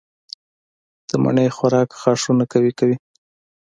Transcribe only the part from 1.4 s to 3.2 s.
خوراک غاښونه قوي کوي.